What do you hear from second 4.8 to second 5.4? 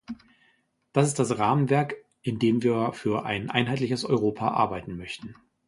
möchten.